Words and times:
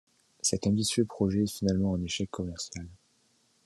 Cet 0.41 0.65
ambitieux 0.65 1.05
projet 1.05 1.43
est 1.43 1.57
finalement 1.59 1.93
un 1.93 2.01
échec 2.01 2.27
commercial. 2.31 2.87